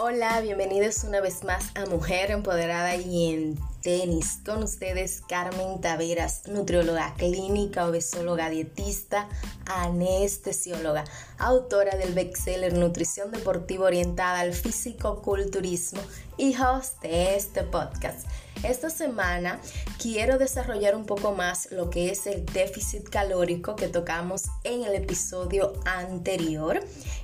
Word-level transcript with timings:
Hola, 0.00 0.40
bienvenidos 0.40 1.02
una 1.02 1.20
vez 1.20 1.42
más 1.42 1.72
a 1.74 1.84
Mujer 1.86 2.30
Empoderada 2.30 2.94
y 2.94 3.34
en 3.34 3.58
Tenis. 3.82 4.38
Con 4.46 4.62
ustedes 4.62 5.22
Carmen 5.28 5.80
Taveras, 5.80 6.46
nutrióloga 6.46 7.14
clínica, 7.16 7.84
obesóloga, 7.88 8.48
dietista, 8.48 9.28
anestesióloga, 9.66 11.02
autora 11.36 11.96
del 11.96 12.14
bestseller 12.14 12.74
Nutrición 12.74 13.32
Deportiva 13.32 13.86
Orientada 13.86 14.38
al 14.38 14.54
Físico-Culturismo 14.54 16.00
y 16.36 16.54
host 16.56 17.02
de 17.02 17.34
este 17.34 17.64
podcast. 17.64 18.24
Esta 18.64 18.90
semana 18.90 19.60
quiero 20.02 20.36
desarrollar 20.36 20.96
un 20.96 21.06
poco 21.06 21.32
más 21.32 21.70
lo 21.70 21.90
que 21.90 22.10
es 22.10 22.26
el 22.26 22.44
déficit 22.44 23.08
calórico 23.08 23.76
que 23.76 23.86
tocamos 23.86 24.46
en 24.64 24.82
el 24.82 24.96
episodio 24.96 25.74
anterior 25.84 26.80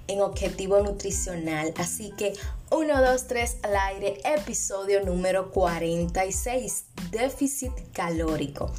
en 0.06 0.20
objetivo 0.20 0.80
nutricional. 0.80 1.74
Así 1.76 2.12
que 2.16 2.34
1, 2.70 3.02
2, 3.02 3.26
3 3.26 3.56
al 3.64 3.76
aire, 3.76 4.20
episodio 4.24 5.04
número 5.04 5.50
46, 5.50 6.84
déficit 7.10 7.72
calórico. 7.92 8.70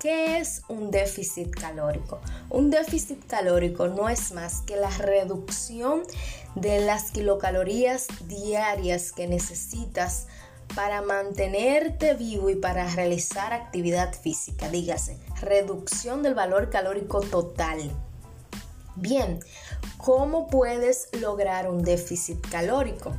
¿Qué 0.00 0.38
es 0.38 0.62
un 0.66 0.90
déficit 0.90 1.50
calórico? 1.50 2.20
Un 2.50 2.70
déficit 2.70 3.24
calórico 3.28 3.86
no 3.86 4.08
es 4.08 4.32
más 4.32 4.62
que 4.62 4.74
la 4.74 4.90
reducción 4.90 6.02
de 6.56 6.80
las 6.84 7.12
kilocalorías 7.12 8.08
diarias 8.26 9.12
que 9.12 9.28
necesitas 9.28 10.26
para 10.74 11.02
mantenerte 11.02 12.14
vivo 12.14 12.50
y 12.50 12.56
para 12.56 12.86
realizar 12.88 13.52
actividad 13.52 14.14
física, 14.14 14.68
dígase, 14.68 15.18
reducción 15.40 16.22
del 16.22 16.34
valor 16.34 16.70
calórico 16.70 17.20
total. 17.20 17.78
Bien, 18.96 19.40
¿cómo 19.98 20.48
puedes 20.48 21.08
lograr 21.20 21.70
un 21.70 21.82
déficit 21.82 22.38
calórico? 22.50 23.12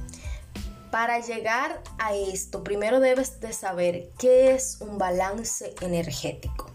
Para 0.92 1.20
llegar 1.20 1.82
a 1.98 2.14
esto, 2.14 2.64
primero 2.64 3.00
debes 3.00 3.40
de 3.40 3.54
saber 3.54 4.10
qué 4.20 4.54
es 4.54 4.78
un 4.80 4.98
balance 4.98 5.73
energético. 5.82 6.70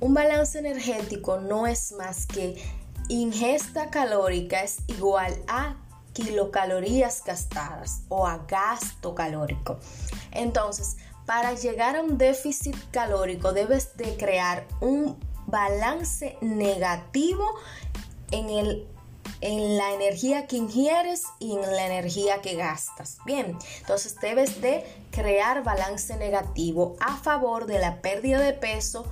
Un 0.00 0.14
balance 0.14 0.58
energético 0.58 1.38
no 1.38 1.66
es 1.66 1.92
más 1.92 2.26
que 2.26 2.60
ingesta 3.08 3.90
calórica 3.90 4.62
es 4.62 4.78
igual 4.88 5.36
a 5.46 5.76
kilocalorías 6.14 7.22
gastadas 7.24 8.04
o 8.08 8.26
a 8.26 8.38
gasto 8.48 9.14
calórico. 9.14 9.78
Entonces, 10.30 10.96
para 11.26 11.52
llegar 11.54 11.96
a 11.96 12.02
un 12.02 12.16
déficit 12.16 12.76
calórico 12.90 13.52
debes 13.52 13.96
de 13.96 14.16
crear 14.16 14.66
un 14.80 15.18
balance 15.46 16.38
negativo 16.40 17.54
en, 18.30 18.48
el, 18.48 18.86
en 19.40 19.76
la 19.76 19.92
energía 19.92 20.46
que 20.46 20.56
ingieres 20.56 21.24
y 21.38 21.52
en 21.52 21.60
la 21.62 21.86
energía 21.86 22.40
que 22.40 22.56
gastas. 22.56 23.18
Bien, 23.26 23.58
entonces 23.80 24.16
debes 24.20 24.60
de 24.60 24.84
crear 25.10 25.62
balance 25.62 26.16
negativo 26.16 26.96
a 27.00 27.16
favor 27.16 27.66
de 27.66 27.78
la 27.78 28.00
pérdida 28.00 28.38
de 28.38 28.52
peso, 28.52 29.06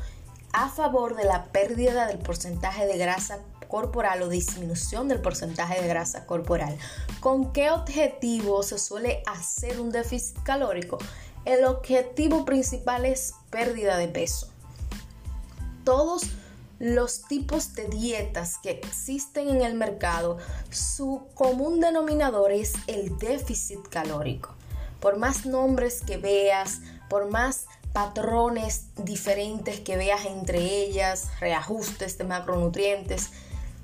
a 0.53 0.69
favor 0.69 1.17
de 1.17 1.25
la 1.25 1.47
pérdida 1.47 2.07
del 2.07 2.19
porcentaje 2.19 2.87
de 2.87 2.99
grasa 2.99 3.39
corporal 3.73 4.21
o 4.21 4.29
disminución 4.29 5.09
del 5.09 5.23
porcentaje 5.23 5.81
de 5.81 5.89
grasa 5.89 6.27
corporal. 6.27 6.77
¿Con 7.21 7.55
qué 7.55 7.71
objetivo 7.71 8.63
se 8.63 8.79
suele 8.79 9.23
hacer 9.25 9.81
un 9.81 9.91
déficit 9.91 10.37
calórico? 10.43 10.99
El 11.47 11.65
objetivo 11.65 12.45
principal 12.45 13.07
es 13.07 13.33
pérdida 13.49 13.97
de 13.97 14.09
peso. 14.09 14.51
Todos 15.85 16.25
los 16.81 17.23
tipos 17.23 17.73
de 17.75 17.89
dietas 17.89 18.59
que 18.63 18.73
existen 18.73 19.49
en 19.49 19.63
el 19.63 19.73
mercado, 19.73 20.37
su 20.71 21.29
común 21.33 21.81
denominador 21.81 22.53
es 22.53 22.75
el 22.89 23.17
déficit 23.17 23.81
calórico. 23.89 24.51
Por 25.01 25.17
más 25.17 25.47
nombres 25.47 26.03
que 26.03 26.19
veas, 26.19 26.81
por 27.09 27.31
más 27.31 27.65
patrones 27.95 28.85
diferentes 28.97 29.81
que 29.81 29.97
veas 29.97 30.27
entre 30.27 30.59
ellas, 30.59 31.29
reajustes 31.41 32.19
de 32.19 32.25
macronutrientes, 32.25 33.31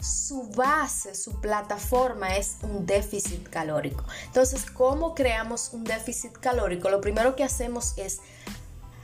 su 0.00 0.44
base, 0.50 1.14
su 1.14 1.40
plataforma 1.40 2.36
es 2.36 2.58
un 2.62 2.86
déficit 2.86 3.48
calórico. 3.48 4.04
Entonces, 4.26 4.64
¿cómo 4.70 5.14
creamos 5.14 5.70
un 5.72 5.84
déficit 5.84 6.32
calórico? 6.32 6.90
Lo 6.90 7.00
primero 7.00 7.34
que 7.36 7.44
hacemos 7.44 7.94
es 7.96 8.20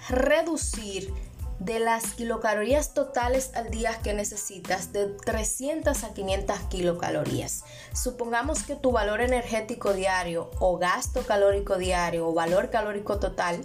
reducir 0.08 1.12
de 1.58 1.78
las 1.78 2.14
kilocalorías 2.14 2.94
totales 2.94 3.52
al 3.54 3.70
día 3.70 3.98
que 4.02 4.12
necesitas 4.12 4.92
de 4.92 5.06
300 5.06 6.04
a 6.04 6.12
500 6.12 6.58
kilocalorías. 6.68 7.64
Supongamos 7.92 8.64
que 8.64 8.76
tu 8.76 8.92
valor 8.92 9.20
energético 9.20 9.92
diario 9.92 10.50
o 10.58 10.78
gasto 10.78 11.22
calórico 11.22 11.76
diario 11.76 12.28
o 12.28 12.34
valor 12.34 12.70
calórico 12.70 13.18
total 13.18 13.60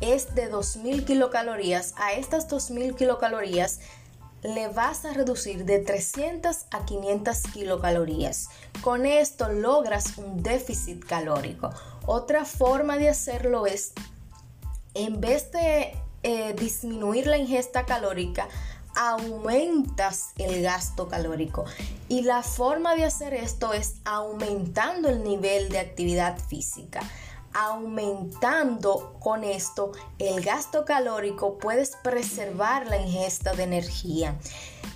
es 0.00 0.34
de 0.34 0.48
2000 0.48 1.04
kilocalorías. 1.04 1.94
A 1.96 2.12
estas 2.12 2.48
2000 2.48 2.94
kilocalorías 2.94 3.80
le 4.42 4.68
vas 4.68 5.04
a 5.04 5.12
reducir 5.12 5.64
de 5.64 5.80
300 5.80 6.66
a 6.70 6.84
500 6.84 7.42
kilocalorías. 7.52 8.48
Con 8.82 9.06
esto 9.06 9.48
logras 9.48 10.18
un 10.18 10.42
déficit 10.42 11.04
calórico. 11.04 11.70
Otra 12.06 12.44
forma 12.44 12.96
de 12.98 13.08
hacerlo 13.08 13.66
es, 13.66 13.92
en 14.94 15.20
vez 15.20 15.50
de 15.52 15.96
eh, 16.22 16.54
disminuir 16.54 17.26
la 17.26 17.38
ingesta 17.38 17.84
calórica, 17.84 18.48
aumentas 18.94 20.30
el 20.38 20.62
gasto 20.62 21.08
calórico. 21.08 21.64
Y 22.08 22.22
la 22.22 22.42
forma 22.42 22.94
de 22.94 23.04
hacer 23.04 23.34
esto 23.34 23.72
es 23.72 23.96
aumentando 24.04 25.08
el 25.08 25.22
nivel 25.22 25.68
de 25.68 25.78
actividad 25.78 26.38
física 26.38 27.00
aumentando 27.52 29.16
con 29.20 29.44
esto 29.44 29.92
el 30.18 30.42
gasto 30.42 30.84
calórico, 30.84 31.58
puedes 31.58 31.96
preservar 31.96 32.86
la 32.86 32.98
ingesta 32.98 33.52
de 33.52 33.64
energía. 33.64 34.38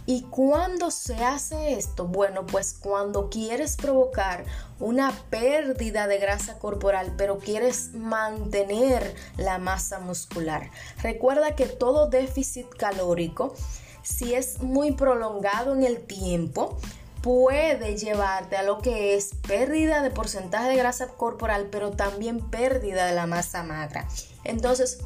¿Y 0.05 0.23
cuándo 0.23 0.91
se 0.91 1.15
hace 1.25 1.75
esto? 1.75 2.07
Bueno, 2.07 2.45
pues 2.45 2.75
cuando 2.75 3.31
quieres 3.31 3.77
provocar 3.77 4.45
una 4.81 5.13
pérdida 5.31 6.09
de 6.09 6.19
grasa 6.19 6.59
corporal, 6.59 7.15
pero 7.17 7.39
quieres 7.39 7.95
mantener 7.95 9.15
la 9.37 9.59
masa 9.59 10.01
muscular. 10.01 10.71
Recuerda 11.03 11.55
que 11.55 11.67
todo 11.67 12.09
déficit 12.09 12.69
calórico, 12.69 13.55
si 14.03 14.35
es 14.35 14.61
muy 14.61 14.91
prolongado 14.91 15.73
en 15.73 15.85
el 15.85 16.01
tiempo, 16.05 16.77
puede 17.23 17.97
llevarte 17.97 18.57
a 18.57 18.63
lo 18.63 18.79
que 18.79 19.15
es 19.15 19.31
pérdida 19.47 20.03
de 20.03 20.11
porcentaje 20.11 20.69
de 20.69 20.77
grasa 20.77 21.07
corporal, 21.09 21.69
pero 21.71 21.93
también 21.93 22.41
pérdida 22.51 23.07
de 23.07 23.15
la 23.15 23.27
masa 23.27 23.63
magra. 23.63 24.07
Entonces, 24.45 24.99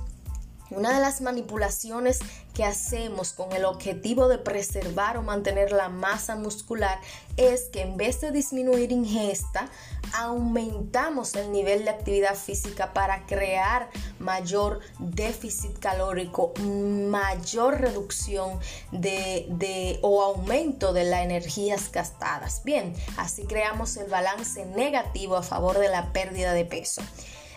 una 0.71 0.95
de 0.95 1.01
las 1.01 1.21
manipulaciones 1.21 2.19
que 2.55 2.65
hacemos 2.65 3.33
con 3.33 3.53
el 3.53 3.65
objetivo 3.65 4.29
de 4.29 4.39
preservar 4.39 5.17
o 5.19 5.23
mantener 5.23 5.73
la 5.73 5.89
masa 5.89 6.37
muscular 6.37 6.99
es 7.37 7.65
que 7.65 7.83
en 7.83 7.97
vez 7.97 8.21
de 8.23 8.33
disminuir 8.33 8.93
ingesta, 8.93 9.69
aumentamos 10.15 11.35
el 11.35 11.53
nivel 11.53 11.85
de 11.85 11.91
actividad 11.91 12.35
física 12.35 12.95
para 12.95 13.27
crear 13.27 13.91
mayor 14.19 14.81
déficit 14.99 15.79
calórico, 15.79 16.55
mayor 16.61 17.81
reducción 17.81 18.59
de, 18.91 19.99
o 20.03 20.23
aumento 20.23 20.93
de 20.93 21.05
las 21.05 21.25
energías 21.25 21.93
gastadas. 21.93 22.63
Bien, 22.65 22.95
así 23.19 23.45
creamos 23.45 23.97
el 23.99 24.09
balance 24.09 24.65
negativo 24.65 25.37
a 25.37 25.43
favor 25.43 25.79
de 25.79 25.89
la 25.89 26.13
pérdida 26.13 26.55
de 26.55 26.65
peso. 26.65 27.03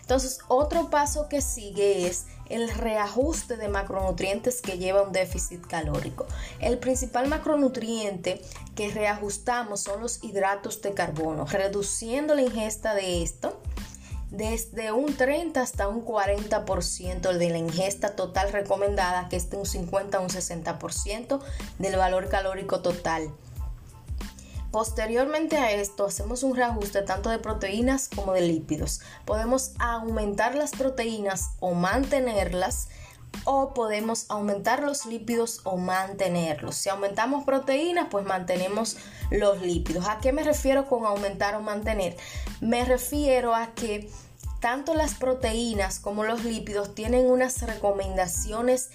Entonces, 0.10 0.40
otro 0.48 0.90
paso 0.90 1.30
que 1.30 1.40
sigue 1.40 2.08
es 2.08 2.26
el 2.50 2.72
reajuste 2.72 3.58
de 3.58 3.68
macronutrientes 3.68 4.60
que 4.60 4.80
lleva 4.80 5.04
un 5.04 5.12
déficit 5.12 5.64
calórico. 5.68 6.26
El 6.60 6.80
principal 6.80 7.28
macronutriente 7.28 8.42
que 8.76 8.90
reajustamos 8.90 9.82
son 9.82 10.02
los 10.02 10.24
hidratos 10.24 10.82
de 10.82 10.96
carbono, 10.96 11.46
reduciendo 11.46 12.34
la 12.34 12.42
ingesta 12.42 12.96
de 12.96 13.22
esto 13.22 13.62
desde 14.32 14.92
un 14.92 15.16
30 15.16 15.62
hasta 15.62 15.88
un 15.88 16.04
40% 16.04 17.32
de 17.32 17.50
la 17.52 17.58
ingesta 17.60 18.16
total 18.16 18.52
recomendada, 18.52 19.30
que 19.30 19.36
es 19.36 19.52
de 19.52 19.58
un 19.58 19.68
50 19.68 20.18
a 20.18 20.22
un 20.22 20.30
60% 20.30 21.40
del 21.78 21.98
valor 21.98 22.30
calórico 22.30 22.82
total. 22.82 23.32
Posteriormente 24.72 25.58
a 25.58 25.72
esto 25.72 26.06
hacemos 26.06 26.44
un 26.44 26.56
reajuste 26.56 27.02
tanto 27.02 27.30
de 27.30 27.40
proteínas 27.40 28.08
como 28.14 28.34
de 28.34 28.42
lípidos. 28.42 29.02
Podemos 29.26 29.74
aumentar 29.80 30.54
las 30.54 30.72
proteínas 30.72 31.52
o 31.60 31.74
mantenerlas 31.74 32.90
o 33.46 33.74
podemos 33.74 34.26
aumentar 34.30 34.84
los 34.84 35.06
lípidos 35.06 35.62
o 35.64 35.78
mantenerlos. 35.78 36.76
Si 36.76 36.90
aumentamos 36.90 37.46
proteínas, 37.46 38.08
pues 38.12 38.26
mantenemos 38.26 38.98
los 39.32 39.62
lípidos. 39.62 40.08
¿A 40.08 40.20
qué 40.20 40.32
me 40.32 40.44
refiero 40.44 40.88
con 40.88 41.06
aumentar 41.06 41.56
o 41.56 41.62
mantener? 41.62 42.16
Me 42.62 42.86
refiero 42.86 43.56
a 43.56 43.74
que 43.74 44.10
tanto 44.60 44.94
las 44.94 45.16
proteínas 45.16 46.00
como 46.00 46.24
los 46.24 46.44
lípidos 46.44 46.94
tienen 46.94 47.26
unas 47.26 47.62
recomendaciones 47.62 48.90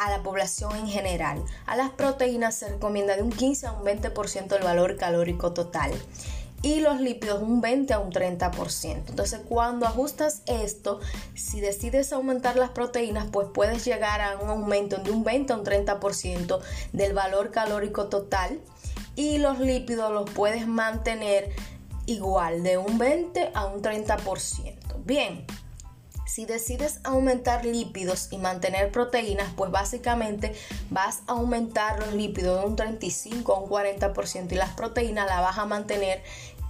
a 0.00 0.10
la 0.10 0.22
población 0.22 0.74
en 0.76 0.88
general. 0.88 1.44
A 1.66 1.76
las 1.76 1.90
proteínas 1.90 2.54
se 2.54 2.70
recomienda 2.70 3.16
de 3.16 3.22
un 3.22 3.30
15 3.30 3.66
a 3.66 3.72
un 3.72 3.84
20% 3.84 4.48
del 4.48 4.62
valor 4.62 4.96
calórico 4.96 5.52
total. 5.52 5.92
y 6.62 6.80
los 6.80 7.00
lípidos 7.00 7.40
un 7.40 7.62
20 7.62 7.94
a 7.94 8.00
un 8.00 8.12
30%. 8.12 9.08
Entonces, 9.08 9.40
cuando 9.48 9.86
ajustas 9.86 10.42
esto, 10.44 11.00
si 11.34 11.58
decides 11.58 12.12
aumentar 12.12 12.56
las 12.56 12.68
proteínas, 12.68 13.28
pues 13.32 13.48
puedes 13.54 13.82
llegar 13.82 14.20
a 14.20 14.36
un 14.36 14.50
aumento 14.50 14.98
de 14.98 15.10
un 15.10 15.24
20 15.24 15.54
a 15.54 15.56
un 15.56 15.64
30% 15.64 16.60
del 16.92 17.14
valor 17.14 17.50
calórico 17.50 18.08
total 18.08 18.60
y 19.16 19.38
los 19.38 19.58
lípidos 19.58 20.12
los 20.12 20.28
puedes 20.28 20.66
mantener 20.66 21.50
igual 22.04 22.62
de 22.62 22.76
un 22.76 22.98
20 22.98 23.52
a 23.54 23.64
un 23.64 23.80
30%. 23.80 24.74
Bien, 25.06 25.46
si 26.30 26.46
decides 26.46 27.00
aumentar 27.02 27.64
lípidos 27.64 28.28
y 28.30 28.38
mantener 28.38 28.92
proteínas, 28.92 29.52
pues 29.56 29.72
básicamente 29.72 30.54
vas 30.88 31.22
a 31.26 31.32
aumentar 31.32 31.98
los 31.98 32.14
lípidos 32.14 32.60
de 32.60 32.66
un 32.68 32.76
35 32.76 33.52
a 33.52 33.60
un 33.60 33.68
40% 33.68 34.52
y 34.52 34.54
las 34.54 34.70
proteínas 34.70 35.26
las 35.26 35.40
vas 35.40 35.58
a 35.58 35.66
mantener 35.66 36.22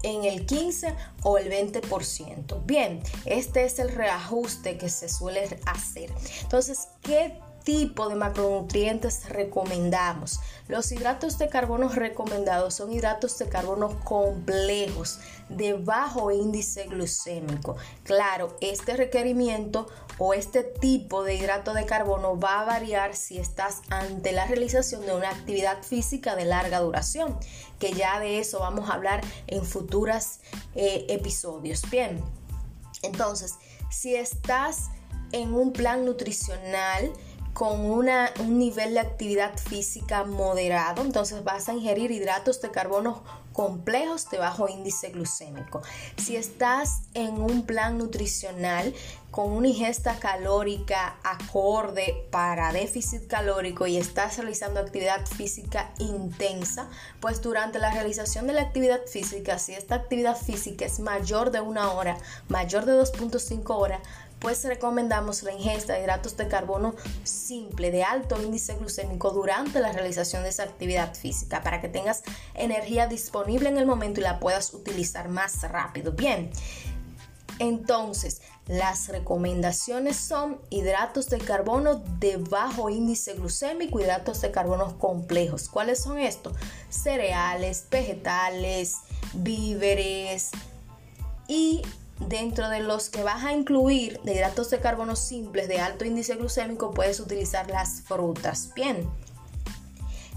en 0.02 0.24
el 0.24 0.46
15 0.46 0.94
o 1.24 1.36
el 1.36 1.50
20%. 1.50 2.64
Bien, 2.64 3.02
este 3.26 3.64
es 3.64 3.78
el 3.78 3.90
reajuste 3.90 4.78
que 4.78 4.88
se 4.88 5.10
suele 5.10 5.60
hacer. 5.66 6.10
Entonces, 6.40 6.88
¿qué 7.02 7.38
tipo 7.64 8.08
de 8.08 8.14
macronutrientes 8.14 9.28
recomendamos. 9.28 10.40
Los 10.68 10.90
hidratos 10.92 11.38
de 11.38 11.48
carbono 11.48 11.88
recomendados 11.88 12.74
son 12.74 12.92
hidratos 12.92 13.38
de 13.38 13.48
carbono 13.48 14.00
complejos 14.04 15.18
de 15.48 15.74
bajo 15.74 16.30
índice 16.30 16.84
glucémico. 16.86 17.76
Claro, 18.04 18.56
este 18.60 18.96
requerimiento 18.96 19.86
o 20.18 20.34
este 20.34 20.62
tipo 20.62 21.24
de 21.24 21.34
hidrato 21.34 21.74
de 21.74 21.86
carbono 21.86 22.38
va 22.38 22.60
a 22.60 22.64
variar 22.64 23.16
si 23.16 23.38
estás 23.38 23.82
ante 23.90 24.32
la 24.32 24.46
realización 24.46 25.04
de 25.06 25.14
una 25.14 25.30
actividad 25.30 25.82
física 25.82 26.36
de 26.36 26.44
larga 26.44 26.80
duración, 26.80 27.36
que 27.78 27.92
ya 27.92 28.20
de 28.20 28.38
eso 28.38 28.60
vamos 28.60 28.90
a 28.90 28.94
hablar 28.94 29.22
en 29.46 29.64
futuros 29.64 30.40
eh, 30.74 31.06
episodios. 31.08 31.88
Bien, 31.90 32.22
entonces, 33.02 33.54
si 33.90 34.14
estás 34.14 34.90
en 35.32 35.54
un 35.54 35.72
plan 35.72 36.04
nutricional, 36.04 37.12
con 37.52 37.80
un 37.80 38.58
nivel 38.58 38.94
de 38.94 39.00
actividad 39.00 39.56
física 39.58 40.24
moderado, 40.24 41.02
entonces 41.02 41.44
vas 41.44 41.68
a 41.68 41.74
ingerir 41.74 42.10
hidratos 42.10 42.60
de 42.60 42.70
carbono 42.70 43.22
complejos 43.52 44.30
de 44.30 44.38
bajo 44.38 44.68
índice 44.68 45.10
glucémico. 45.10 45.82
Si 46.16 46.36
estás 46.36 47.02
en 47.14 47.40
un 47.40 47.66
plan 47.66 47.98
nutricional 47.98 48.94
con 49.30 49.52
una 49.52 49.68
ingesta 49.68 50.18
calórica 50.18 51.16
acorde 51.22 52.26
para 52.30 52.72
déficit 52.72 53.26
calórico 53.26 53.86
y 53.86 53.96
estás 53.96 54.38
realizando 54.38 54.80
actividad 54.80 55.26
física 55.26 55.92
intensa, 55.98 56.88
pues 57.20 57.42
durante 57.42 57.78
la 57.78 57.90
realización 57.90 58.46
de 58.46 58.54
la 58.54 58.62
actividad 58.62 59.00
física, 59.06 59.58
si 59.58 59.74
esta 59.74 59.96
actividad 59.96 60.36
física 60.36 60.84
es 60.84 61.00
mayor 61.00 61.50
de 61.50 61.60
una 61.60 61.92
hora, 61.92 62.16
mayor 62.48 62.86
de 62.86 62.92
2.5 62.92 63.62
horas, 63.76 64.00
pues 64.40 64.64
recomendamos 64.64 65.42
la 65.42 65.52
ingesta 65.52 65.92
de 65.92 66.00
hidratos 66.00 66.36
de 66.36 66.48
carbono 66.48 66.94
simple 67.22 67.90
de 67.90 68.02
alto 68.02 68.40
índice 68.42 68.74
glucémico 68.74 69.30
durante 69.30 69.80
la 69.80 69.92
realización 69.92 70.42
de 70.42 70.48
esa 70.48 70.64
actividad 70.64 71.14
física 71.14 71.62
para 71.62 71.80
que 71.80 71.88
tengas 71.88 72.22
energía 72.54 73.06
disponible 73.06 73.68
en 73.68 73.76
el 73.76 73.86
momento 73.86 74.20
y 74.20 74.24
la 74.24 74.40
puedas 74.40 74.72
utilizar 74.72 75.28
más 75.28 75.60
rápido. 75.62 76.12
Bien, 76.12 76.50
entonces 77.58 78.40
las 78.66 79.08
recomendaciones 79.08 80.16
son 80.16 80.60
hidratos 80.70 81.28
de 81.28 81.38
carbono 81.38 81.96
de 82.18 82.38
bajo 82.38 82.88
índice 82.88 83.34
glucémico, 83.34 84.00
hidratos 84.00 84.40
de 84.40 84.50
carbono 84.50 84.98
complejos. 84.98 85.68
¿Cuáles 85.68 86.02
son 86.02 86.18
estos? 86.18 86.54
Cereales, 86.88 87.86
vegetales, 87.90 88.96
víveres 89.34 90.50
y 91.48 91.82
Dentro 92.28 92.68
de 92.68 92.80
los 92.80 93.08
que 93.10 93.22
vas 93.22 93.44
a 93.44 93.52
incluir 93.52 94.20
de 94.22 94.34
hidratos 94.34 94.70
de 94.70 94.78
carbono 94.78 95.16
simples 95.16 95.68
de 95.68 95.80
alto 95.80 96.04
índice 96.04 96.36
glucémico, 96.36 96.92
puedes 96.92 97.18
utilizar 97.18 97.68
las 97.70 98.02
frutas. 98.02 98.72
Bien. 98.74 99.08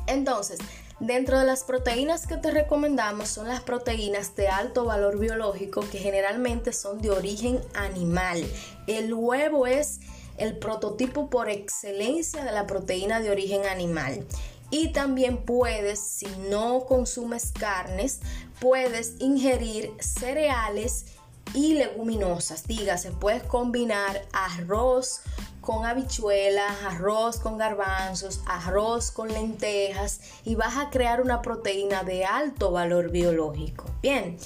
Entonces, 0.08 0.60
dentro 1.00 1.40
de 1.40 1.46
las 1.46 1.64
proteínas 1.64 2.26
que 2.26 2.38
te 2.38 2.52
recomendamos 2.52 3.30
son 3.30 3.48
las 3.48 3.62
proteínas 3.62 4.36
de 4.36 4.48
alto 4.48 4.86
valor 4.86 5.20
biológico 5.20 5.82
que 5.92 6.00
generalmente 6.00 6.74
son 6.74 7.02
de 7.02 7.12
origen 7.12 7.62
animal. 7.74 8.44
El 8.88 9.14
huevo 9.14 9.68
es 9.68 10.00
el 10.38 10.58
prototipo 10.58 11.30
por 11.30 11.50
excelencia 11.50 12.44
de 12.44 12.52
la 12.52 12.66
proteína 12.66 13.20
de 13.20 13.30
origen 13.30 13.66
animal. 13.66 14.26
Y 14.70 14.92
también 14.92 15.38
puedes, 15.38 16.00
si 16.00 16.26
no 16.50 16.86
consumes 16.86 17.52
carnes, 17.52 18.22
puedes 18.60 19.14
ingerir 19.20 19.92
cereales 20.00 21.06
y 21.54 21.76
leguminosas. 21.76 22.66
Dígase, 22.66 23.12
puedes 23.12 23.44
combinar 23.44 24.22
arroz 24.32 25.22
con 25.62 25.86
habichuelas, 25.86 26.84
arroz 26.84 27.40
con 27.40 27.58
garbanzos, 27.58 28.42
arroz 28.46 29.12
con 29.12 29.30
lentejas 29.30 30.20
y 30.44 30.56
vas 30.56 30.78
a 30.78 30.90
crear 30.90 31.22
una 31.22 31.42
proteína 31.42 32.04
de 32.04 32.26
alto 32.26 32.72
valor 32.72 33.12
biológico. 33.12 33.86
Bien, 34.02 34.38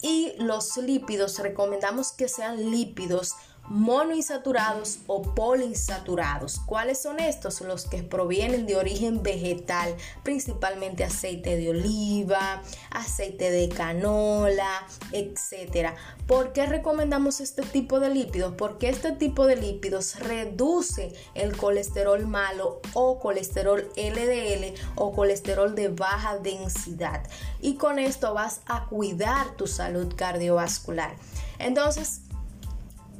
y 0.00 0.34
los 0.38 0.76
lípidos, 0.76 1.38
recomendamos 1.38 2.12
que 2.12 2.28
sean 2.28 2.70
lípidos 2.70 3.34
monoinsaturados 3.68 5.00
o 5.06 5.22
poliinsaturados. 5.22 6.60
¿Cuáles 6.60 7.00
son 7.02 7.20
estos? 7.20 7.60
Los 7.60 7.86
que 7.86 8.02
provienen 8.02 8.66
de 8.66 8.76
origen 8.76 9.22
vegetal, 9.22 9.94
principalmente 10.22 11.04
aceite 11.04 11.56
de 11.56 11.70
oliva, 11.70 12.62
aceite 12.90 13.50
de 13.50 13.68
canola, 13.68 14.86
etc. 15.12 15.90
¿Por 16.26 16.52
qué 16.52 16.66
recomendamos 16.66 17.40
este 17.40 17.62
tipo 17.62 18.00
de 18.00 18.10
lípidos? 18.10 18.54
Porque 18.56 18.88
este 18.88 19.12
tipo 19.12 19.46
de 19.46 19.56
lípidos 19.56 20.18
reduce 20.20 21.12
el 21.34 21.56
colesterol 21.56 22.26
malo 22.26 22.80
o 22.94 23.18
colesterol 23.18 23.88
LDL 23.96 24.74
o 24.94 25.12
colesterol 25.12 25.74
de 25.74 25.88
baja 25.88 26.38
densidad. 26.38 27.22
Y 27.60 27.74
con 27.74 27.98
esto 27.98 28.34
vas 28.34 28.60
a 28.66 28.86
cuidar 28.86 29.56
tu 29.56 29.66
salud 29.66 30.14
cardiovascular. 30.16 31.16
Entonces, 31.58 32.20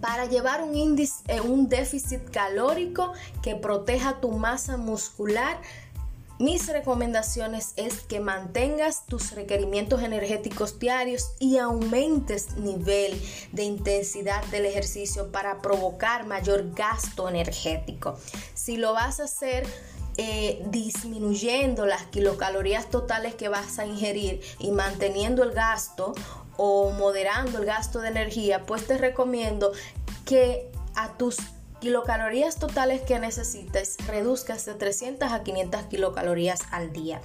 para 0.01 0.27
llevar 0.27 0.63
un, 0.63 0.75
índice, 0.75 1.23
eh, 1.29 1.41
un 1.41 1.69
déficit 1.69 2.31
calórico 2.31 3.13
que 3.43 3.55
proteja 3.55 4.21
tu 4.21 4.31
masa 4.33 4.77
muscular, 4.77 5.61
mis 6.39 6.69
recomendaciones 6.69 7.73
es 7.75 7.99
que 8.01 8.21
mantengas 8.21 9.07
tus 9.07 9.33
requerimientos 9.33 10.03
energéticos 10.03 10.79
diarios 10.79 11.33
y 11.41 11.59
aumentes 11.59 12.57
nivel 12.57 13.21
de 13.51 13.65
intensidad 13.65 14.45
del 14.47 14.67
ejercicio 14.67 15.33
para 15.33 15.61
provocar 15.61 16.27
mayor 16.27 16.73
gasto 16.75 17.29
energético. 17.29 18.17
Si 18.55 18.77
lo 18.77 18.93
vas 18.93 19.19
a 19.19 19.25
hacer 19.25 19.67
eh, 20.17 20.65
disminuyendo 20.71 21.87
las 21.87 22.05
kilocalorías 22.07 22.89
totales 22.89 23.35
que 23.35 23.49
vas 23.49 23.81
a 23.81 23.87
ingerir 23.87 24.41
y 24.61 24.71
manteniendo 24.71 25.43
el 25.43 25.51
gasto 25.51 26.15
o 26.57 26.91
moderando 26.91 27.59
el 27.59 27.65
gasto 27.65 28.01
de 28.01 28.09
energía, 28.09 28.67
pues 28.67 28.87
te 28.87 28.99
recomiendo 28.99 29.73
que 30.29 30.71
a 30.95 31.17
tus 31.17 31.39
kilocalorías 31.81 32.59
totales 32.59 33.01
que 33.01 33.19
necesites 33.19 33.97
reduzcas 34.07 34.67
de 34.67 34.75
300 34.75 35.33
a 35.33 35.43
500 35.43 35.85
kilocalorías 35.85 36.61
al 36.71 36.93
día. 36.93 37.23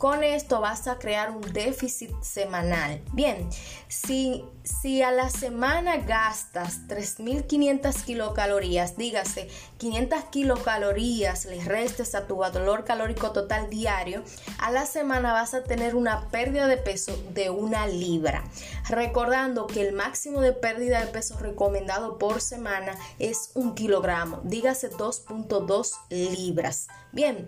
Con 0.00 0.24
esto 0.24 0.62
vas 0.62 0.86
a 0.86 0.98
crear 0.98 1.30
un 1.30 1.42
déficit 1.52 2.10
semanal. 2.22 3.02
Bien, 3.12 3.46
si, 3.88 4.46
si 4.64 5.02
a 5.02 5.10
la 5.12 5.28
semana 5.28 5.98
gastas 5.98 6.88
3.500 6.88 8.04
kilocalorías, 8.04 8.96
dígase 8.96 9.50
500 9.76 10.24
kilocalorías 10.30 11.44
le 11.44 11.62
restes 11.62 12.14
a 12.14 12.26
tu 12.26 12.36
valor 12.36 12.86
calórico 12.86 13.32
total 13.32 13.68
diario, 13.68 14.24
a 14.58 14.70
la 14.70 14.86
semana 14.86 15.34
vas 15.34 15.52
a 15.52 15.64
tener 15.64 15.94
una 15.94 16.30
pérdida 16.30 16.66
de 16.66 16.78
peso 16.78 17.14
de 17.34 17.50
una 17.50 17.86
libra. 17.86 18.42
Recordando 18.88 19.66
que 19.66 19.86
el 19.86 19.92
máximo 19.92 20.40
de 20.40 20.54
pérdida 20.54 21.04
de 21.04 21.08
peso 21.08 21.38
recomendado 21.38 22.16
por 22.16 22.40
semana 22.40 22.96
es 23.18 23.50
un 23.52 23.74
kilogramo, 23.74 24.40
dígase 24.44 24.90
2.2 24.90 25.92
libras. 26.08 26.88
Bien, 27.12 27.46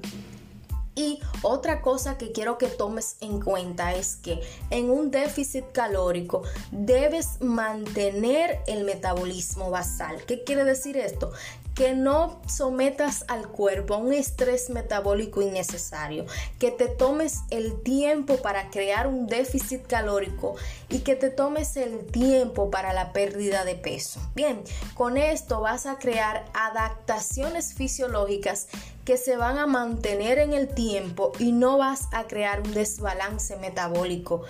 y 0.95 1.21
otra 1.43 1.81
cosa 1.81 2.19
que 2.19 2.33
quiero 2.33 2.59
que 2.59 2.67
tomes 2.67 3.17
en 3.21 3.41
cuenta 3.41 3.95
es 3.95 4.17
que 4.17 4.41
en 4.71 4.91
un 4.91 5.11
déficit 5.11 5.65
calórico 5.73 6.43
debes 6.71 7.41
mantener 7.41 8.61
el 8.67 8.85
metabolismo 8.85 9.71
basal. 9.71 10.23
¿Qué 10.27 10.45
quiere 10.45 10.65
decir 10.65 10.97
esto? 10.97 11.33
Que 11.75 11.95
no 11.95 12.41
sometas 12.47 13.25
al 13.29 13.49
cuerpo 13.49 13.95
a 13.95 13.99
un 13.99 14.13
estrés 14.13 14.71
metabólico 14.71 15.41
innecesario, 15.43 16.27
que 16.59 16.71
te 16.71 16.89
tomes 16.89 17.41
el 17.51 17.83
tiempo 17.83 18.37
para 18.37 18.71
crear 18.71 19.07
un 19.07 19.27
déficit 19.27 19.87
calórico 19.87 20.55
y 20.89 21.01
que 21.01 21.17
te 21.17 21.31
tomes 21.31 21.77
el 21.77 22.07
tiempo 22.07 22.71
para 22.71 22.93
la 22.93 23.13
pérdida 23.13 23.65
de 23.65 23.75
peso. 23.75 24.21
Bien, 24.35 24.63
con 24.95 25.17
esto 25.17 25.61
vas 25.61 25.87
a 25.87 25.99
crear 25.99 26.45
adaptaciones 26.55 27.75
fisiológicas 27.75 28.69
que 29.05 29.17
se 29.17 29.37
van 29.37 29.59
a 29.59 29.67
mantener 29.67 30.39
en 30.39 30.53
el 30.53 30.69
tiempo 30.69 31.33
y 31.39 31.53
no 31.53 31.79
vas 31.79 32.09
a 32.13 32.25
crear 32.25 32.61
un 32.61 32.73
desbalance 32.73 33.57
metabólico 33.57 34.43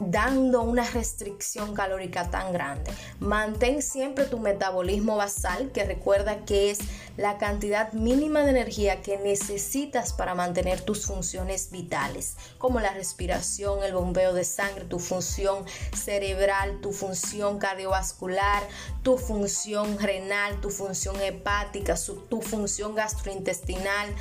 dando 0.00 0.62
una 0.62 0.88
restricción 0.90 1.74
calórica 1.74 2.30
tan 2.30 2.52
grande. 2.52 2.92
Mantén 3.20 3.82
siempre 3.82 4.24
tu 4.24 4.38
metabolismo 4.38 5.16
basal, 5.16 5.70
que 5.72 5.84
recuerda 5.84 6.44
que 6.44 6.70
es 6.70 6.78
la 7.16 7.38
cantidad 7.38 7.92
mínima 7.92 8.42
de 8.42 8.50
energía 8.50 9.00
que 9.02 9.18
necesitas 9.18 10.12
para 10.12 10.34
mantener 10.34 10.80
tus 10.80 11.06
funciones 11.06 11.70
vitales, 11.70 12.36
como 12.58 12.80
la 12.80 12.92
respiración, 12.92 13.84
el 13.84 13.94
bombeo 13.94 14.32
de 14.32 14.44
sangre, 14.44 14.84
tu 14.84 14.98
función 14.98 15.64
cerebral, 15.96 16.80
tu 16.80 16.92
función 16.92 17.58
cardiovascular, 17.58 18.62
tu 19.02 19.16
función 19.16 19.98
renal, 19.98 20.60
tu 20.60 20.70
función 20.70 21.20
hepática, 21.20 21.94
tu 22.28 22.40
función 22.42 22.94
gastrointestinal, 22.94 24.12